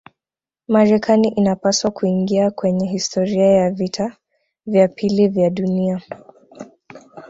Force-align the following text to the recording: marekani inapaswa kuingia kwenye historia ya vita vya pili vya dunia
marekani 0.67 1.27
inapaswa 1.29 1.91
kuingia 1.91 2.51
kwenye 2.51 2.87
historia 2.87 3.45
ya 3.45 3.71
vita 3.71 4.17
vya 4.65 4.87
pili 4.87 5.27
vya 5.27 5.49
dunia 5.49 6.01